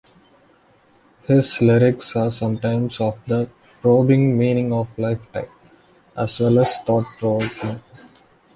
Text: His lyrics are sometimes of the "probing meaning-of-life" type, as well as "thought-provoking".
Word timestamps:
His 1.27 1.61
lyrics 1.61 2.15
are 2.15 2.31
sometimes 2.31 2.99
of 2.99 3.19
the 3.27 3.47
"probing 3.83 4.35
meaning-of-life" 4.35 5.31
type, 5.31 5.51
as 6.17 6.39
well 6.39 6.57
as 6.57 6.75
"thought-provoking". 6.79 7.83